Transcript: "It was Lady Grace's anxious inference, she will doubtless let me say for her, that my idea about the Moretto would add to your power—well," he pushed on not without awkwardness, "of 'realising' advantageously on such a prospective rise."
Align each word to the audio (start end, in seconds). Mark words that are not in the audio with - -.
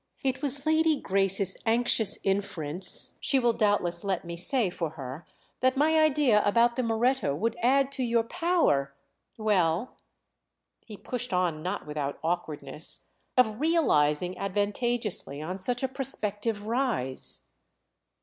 "It 0.23 0.41
was 0.41 0.65
Lady 0.65 0.99
Grace's 0.99 1.57
anxious 1.63 2.17
inference, 2.23 3.19
she 3.21 3.37
will 3.37 3.53
doubtless 3.53 4.03
let 4.03 4.25
me 4.25 4.35
say 4.35 4.71
for 4.71 4.89
her, 4.97 5.27
that 5.59 5.77
my 5.77 5.99
idea 5.99 6.41
about 6.43 6.75
the 6.75 6.81
Moretto 6.81 7.35
would 7.35 7.55
add 7.61 7.91
to 7.91 8.03
your 8.03 8.23
power—well," 8.23 9.95
he 10.83 10.97
pushed 10.97 11.33
on 11.33 11.61
not 11.61 11.85
without 11.85 12.17
awkwardness, 12.23 13.05
"of 13.37 13.59
'realising' 13.61 14.39
advantageously 14.39 15.39
on 15.39 15.59
such 15.59 15.83
a 15.83 15.87
prospective 15.87 16.65
rise." 16.65 17.51